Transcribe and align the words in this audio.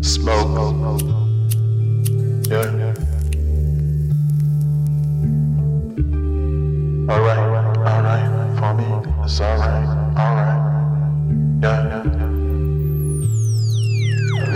Smoke. 0.00 0.54
Yeah. 2.48 2.94
All 7.08 7.20
right. 7.20 7.38
All 7.84 8.00
right. 8.02 8.24
For 8.56 8.72
me, 8.74 8.86
it's 9.24 9.40
all 9.40 9.58
right. 9.58 9.88
All 10.16 10.34
right. 10.36 10.60
Yeah. 11.62 12.02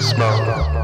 Smoke. 0.00 0.79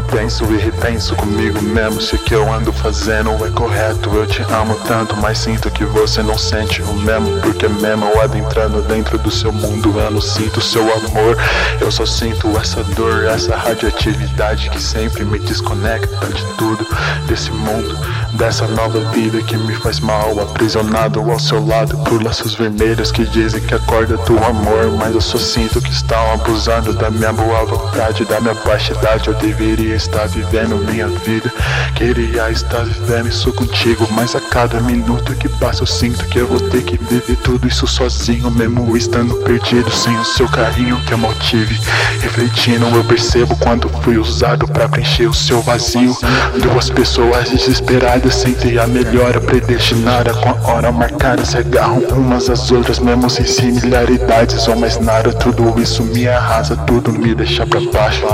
Eu 0.00 0.04
penso 0.04 0.44
e 0.50 0.56
repenso 0.56 1.14
comigo 1.14 1.60
mesmo 1.60 2.00
se 2.00 2.14
o 2.14 2.18
que 2.18 2.34
eu 2.34 2.50
ando 2.50 2.72
fazendo 2.72 3.30
é 3.44 3.50
correto. 3.50 4.08
Eu 4.14 4.26
te 4.26 4.40
amo 4.44 4.74
tanto, 4.86 5.14
mas 5.18 5.36
sinto 5.36 5.70
que 5.70 5.84
você 5.84 6.22
não 6.22 6.38
sente 6.38 6.80
o 6.80 6.94
mesmo. 6.94 7.38
Porque 7.42 7.68
mesmo 7.68 8.06
eu 8.06 8.22
adentrando 8.22 8.80
dentro 8.80 9.18
do 9.18 9.30
seu 9.30 9.52
mundo, 9.52 10.00
eu 10.00 10.10
não 10.10 10.20
sinto 10.22 10.58
seu 10.58 10.82
amor. 10.82 11.36
Eu 11.78 11.92
só 11.92 12.06
sinto 12.06 12.48
essa 12.56 12.82
dor, 12.82 13.24
essa 13.24 13.54
radioatividade 13.54 14.70
que 14.70 14.80
sempre 14.80 15.22
me 15.22 15.38
desconecta 15.38 16.26
de 16.28 16.44
tudo, 16.56 16.86
desse 17.26 17.50
mundo, 17.50 17.94
dessa 18.32 18.66
nova 18.68 19.00
vida 19.10 19.42
que 19.42 19.56
me 19.58 19.74
faz 19.74 20.00
mal. 20.00 20.40
Aprisionado 20.40 21.20
ao 21.30 21.38
seu 21.38 21.64
lado 21.64 21.98
por 21.98 22.22
laços 22.22 22.54
vermelhos 22.54 23.12
que 23.12 23.26
dizem 23.26 23.60
que 23.60 23.74
acorda 23.74 24.16
do 24.16 24.38
amor. 24.44 24.92
Mas 24.96 25.14
eu 25.14 25.20
só 25.20 25.36
sinto 25.36 25.78
que 25.78 25.92
estão 25.92 26.32
abusando 26.32 26.94
da 26.94 27.10
minha 27.10 27.34
boa 27.34 27.66
vontade, 27.66 28.24
da 28.24 28.40
minha 28.40 28.54
baixidade. 28.54 29.28
Eu 29.28 29.34
deveria 29.34 29.89
queria 29.90 29.96
estar 29.96 30.26
vivendo 30.28 30.76
minha 30.76 31.08
vida. 31.08 31.52
Queria 31.96 32.50
estar 32.50 32.84
vivendo 32.84 33.28
isso 33.28 33.52
contigo. 33.52 34.06
Mas 34.12 34.36
a 34.36 34.40
cada 34.40 34.80
minuto 34.80 35.34
que 35.34 35.48
passa 35.48 35.82
eu 35.82 35.86
sinto 35.86 36.24
que 36.26 36.38
eu 36.38 36.46
vou 36.46 36.60
ter 36.60 36.82
que 36.82 36.96
viver 36.96 37.36
tudo 37.36 37.66
isso 37.66 37.86
sozinho. 37.86 38.50
Mesmo 38.50 38.96
estando 38.96 39.34
perdido 39.36 39.90
sem 39.90 40.16
o 40.16 40.24
seu 40.24 40.48
carinho 40.48 41.00
que 41.06 41.12
eu 41.12 41.18
maltive. 41.18 41.80
Refletindo, 42.20 42.86
eu 42.86 43.04
percebo 43.04 43.56
quando 43.56 43.88
fui 44.02 44.16
usado 44.16 44.68
para 44.68 44.88
preencher 44.88 45.26
o 45.26 45.34
seu 45.34 45.60
vazio. 45.60 46.16
Duas 46.62 46.88
pessoas 46.88 47.50
desesperadas 47.50 48.34
sentem 48.34 48.78
a 48.78 48.86
melhora 48.86 49.40
predestinada 49.40 50.32
com 50.34 50.50
a 50.50 50.72
hora 50.72 50.92
marcada. 50.92 51.44
Se 51.44 51.58
agarram 51.58 51.98
umas 52.12 52.48
às 52.48 52.70
outras, 52.70 52.98
mesmo 52.98 53.28
sem 53.28 53.46
similaridades 53.46 54.68
ou 54.68 54.76
mais 54.76 55.00
nada. 55.00 55.32
Tudo 55.32 55.80
isso 55.80 56.04
me 56.04 56.28
arrasa, 56.28 56.76
tudo 56.76 57.12
me 57.12 57.34
deixa 57.34 57.66
pra 57.66 57.80
baixo. 57.80 58.24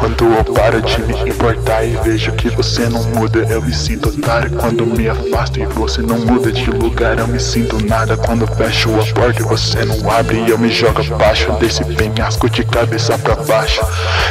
Quando 0.00 0.24
eu 0.24 0.44
paro 0.52 0.80
de 0.82 0.95
me 1.02 1.28
importar 1.28 1.84
e 1.84 1.96
vejo 2.04 2.30
que 2.32 2.48
você 2.50 2.88
não 2.88 3.02
muda. 3.04 3.40
Eu 3.50 3.60
me 3.60 3.74
sinto 3.74 4.08
otário 4.08 4.50
quando 4.52 4.86
me 4.86 5.08
afasto 5.08 5.58
e 5.58 5.66
você 5.66 6.00
não 6.00 6.18
muda 6.18 6.52
de 6.52 6.70
lugar. 6.70 7.18
Eu 7.18 7.26
me 7.26 7.40
sinto 7.40 7.84
nada 7.84 8.16
quando 8.16 8.46
fecho 8.46 8.88
a 8.94 9.04
porta 9.12 9.40
e 9.40 9.44
você 9.44 9.84
não 9.84 10.10
abre. 10.10 10.38
E 10.38 10.50
eu 10.50 10.58
me 10.58 10.70
jogo 10.70 11.00
abaixo 11.00 11.50
desse 11.58 11.84
penhasco 11.84 12.48
de 12.48 12.64
cabeça 12.64 13.18
pra 13.18 13.34
baixo. 13.34 13.80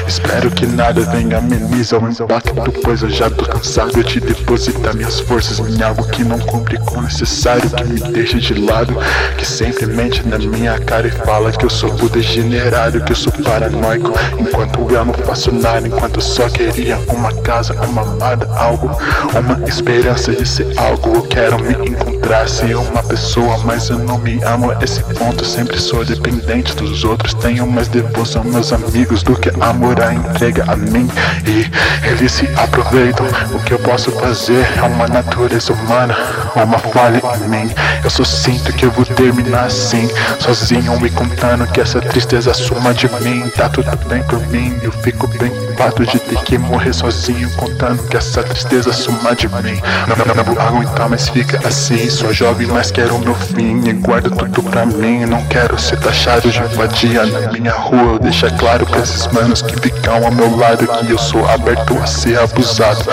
Espero 0.08 0.50
que 0.50 0.66
nada 0.66 1.02
venha 1.02 1.38
amenizar 1.38 2.04
o 2.04 2.10
impacto, 2.10 2.54
pois 2.84 3.02
eu 3.02 3.10
já 3.10 3.30
tô 3.30 3.46
cansado 3.46 4.04
de 4.04 4.20
depositar 4.20 4.96
minhas 4.96 5.20
forças 5.20 5.60
em 5.60 5.84
algo 5.84 6.08
que 6.08 6.24
não 6.24 6.40
cumpre 6.40 6.78
com 6.80 7.00
o 7.00 7.02
necessário, 7.02 7.70
que 7.70 7.84
me 7.84 8.00
deixa 8.14 8.40
de 8.40 8.54
lado, 8.54 8.96
que 9.38 9.46
sempre 9.46 9.86
mente 9.88 10.26
na 10.26 10.38
minha 10.38 10.80
cara 10.80 11.08
e 11.08 11.12
fala 11.12 11.52
que 11.52 11.66
eu 11.66 11.70
sou 11.70 11.94
o 11.94 12.10
degenerado, 12.10 13.02
que 13.02 13.12
eu 13.12 13.16
sou 13.16 13.34
paranoico, 13.44 14.14
enquanto 14.40 14.90
eu 14.90 15.06
não 15.06 15.14
faço 15.14 15.52
nada, 15.52 15.88
enquanto 15.88 16.22
só 16.22 16.46
só 16.46 16.50
queria 16.56 16.98
uma 17.10 17.34
casa, 17.42 17.74
uma 17.86 18.02
amada, 18.02 18.50
algo, 18.56 18.90
uma 19.38 19.68
esperança 19.68 20.32
de 20.32 20.48
ser 20.48 20.68
algo. 20.78 21.16
Eu 21.16 21.22
quero 21.24 21.60
me 21.60 21.90
encontrar, 21.90 22.48
ser 22.48 22.76
uma 22.78 23.04
pessoa, 23.04 23.58
mas 23.66 23.90
eu 23.90 24.00
não 24.00 24.18
me 24.18 24.42
amo. 24.44 24.72
Esse 24.82 25.04
ponto 25.04 25.44
sempre 25.44 25.78
sou 25.78 26.06
dependente 26.06 26.74
dos 26.76 27.04
outros. 27.04 27.34
Tenho 27.34 27.68
mais 27.68 27.90
devoção 27.90 28.44
meus 28.46 28.72
amigos 28.72 29.22
do 29.22 29.36
que 29.36 29.50
amor 29.62 30.02
a 30.02 30.14
entrega 30.14 30.64
a 30.68 30.78
mim. 30.78 31.10
E 31.46 31.70
eles 32.08 32.32
se 32.32 32.48
aproveitam. 32.56 33.26
O 33.54 33.60
que 33.60 33.74
eu 33.74 33.80
posso 33.80 34.12
fazer 34.12 34.66
é 34.78 34.82
uma 34.82 35.08
natureza 35.08 35.74
humana, 35.74 36.16
uma 36.56 36.80
falha 36.80 37.22
em 37.44 37.50
mim. 37.50 37.72
Eu 38.04 38.10
só 38.10 38.24
sinto 38.24 38.72
que 38.74 38.86
eu 38.86 38.92
vou 38.92 39.06
terminar 39.06 39.66
assim, 39.66 40.08
sozinho 40.40 41.00
me 41.00 41.10
contando 41.10 41.68
que 41.68 41.82
essa 41.82 42.00
tristeza 42.00 42.54
suma 42.54 42.94
de 42.94 43.10
mim. 43.22 43.50
Tá 43.50 43.68
tudo 43.68 43.92
bem 44.08 44.24
por 44.24 44.40
mim, 44.48 44.74
eu 44.82 44.92
fico 44.92 45.28
bem 45.28 45.52
fato 45.76 46.06
de 46.06 46.18
ter 46.20 46.45
que 46.46 46.58
morrer 46.60 46.94
sozinho 46.94 47.50
contando 47.56 48.04
que 48.04 48.16
essa 48.16 48.44
tristeza 48.44 48.94
suma 48.94 49.36
de 49.36 49.48
mim. 49.48 49.82
Não, 50.08 50.16
não, 50.16 50.36
não 50.36 50.44
vou 50.44 50.60
aguentar, 50.60 51.10
mas 51.10 51.28
fica 51.28 51.60
assim 51.68 52.08
Sou 52.08 52.32
jovem, 52.32 52.68
mas 52.68 52.92
quero 52.92 53.16
o 53.16 53.20
meu 53.20 53.34
fim 53.34 53.82
E 53.88 53.94
guardo 53.94 54.30
tudo 54.30 54.62
pra 54.62 54.86
mim. 54.86 55.26
Não 55.26 55.44
quero 55.48 55.78
ser 55.80 55.98
taxado 56.00 56.52
de 56.52 56.60
vadia 56.76 57.26
na 57.26 57.52
minha 57.52 57.74
rua. 57.74 58.20
Deixa 58.20 58.50
claro 58.52 58.86
pra 58.86 59.00
esses 59.00 59.26
manos 59.28 59.64
que 59.64 59.76
ficam 59.82 60.24
ao 60.24 60.32
meu 60.32 60.56
lado 60.56 60.88
Que 60.88 61.12
eu 61.12 61.18
sou 61.18 61.48
aberto 61.50 61.98
a 61.98 62.06
ser 62.06 62.40
abusado. 62.40 63.04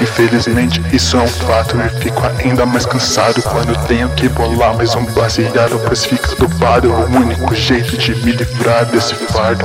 Infelizmente 0.00 0.82
isso 0.92 1.16
é 1.16 1.20
um 1.20 1.28
fato 1.28 1.76
E 1.78 2.00
fico 2.00 2.20
ainda 2.44 2.66
mais 2.66 2.84
cansado 2.84 3.40
Quando 3.42 3.76
tenho 3.86 4.08
que 4.10 4.28
bolar 4.28 4.74
mais 4.74 4.94
um 4.96 5.04
baseado 5.12 5.80
Pois 5.86 6.04
fica 6.04 6.34
dopado 6.34 6.90
O 6.90 7.16
único 7.16 7.54
jeito 7.54 7.96
de 7.96 8.16
me 8.16 8.32
livrar 8.32 8.84
desse 8.86 9.14
fardo 9.14 9.64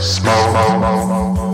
Smoke. 0.00 1.47